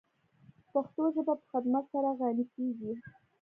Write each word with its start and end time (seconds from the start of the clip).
پښتو 0.71 1.03
ژبه 1.15 1.33
په 1.39 1.45
خدمت 1.51 1.85
سره 1.93 2.09
غَنِی 2.19 2.45
کیږی. 2.55 2.93